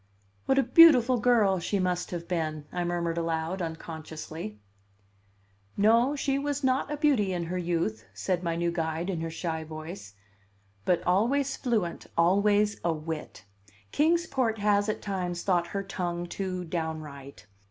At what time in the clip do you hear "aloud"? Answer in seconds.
3.19-3.61